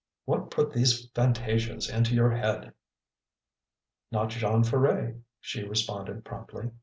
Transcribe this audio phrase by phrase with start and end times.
[0.25, 2.73] "What put these fantasias into your head?"
[4.11, 6.71] "Not Jean Ferret," she responded promptly.